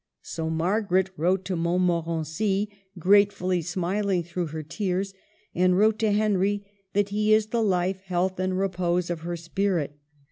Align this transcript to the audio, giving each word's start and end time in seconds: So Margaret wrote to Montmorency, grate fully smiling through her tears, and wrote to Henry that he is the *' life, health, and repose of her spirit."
So 0.23 0.49
Margaret 0.49 1.11
wrote 1.15 1.45
to 1.45 1.55
Montmorency, 1.55 2.69
grate 2.97 3.31
fully 3.31 3.61
smiling 3.61 4.23
through 4.23 4.47
her 4.47 4.63
tears, 4.63 5.13
and 5.53 5.77
wrote 5.77 5.99
to 5.99 6.11
Henry 6.11 6.65
that 6.93 7.09
he 7.09 7.35
is 7.35 7.45
the 7.45 7.61
*' 7.61 7.61
life, 7.71 7.99
health, 8.01 8.39
and 8.39 8.57
repose 8.57 9.11
of 9.11 9.19
her 9.19 9.37
spirit." 9.37 9.99